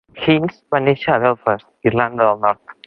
[0.21, 2.79] Hinds va néixer a Belfast, Irlanda del Nord.